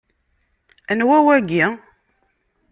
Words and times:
Anwa 0.91 1.17
wagi? 1.25 1.63